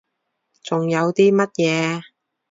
[0.63, 2.01] 仲有啲乜嘢？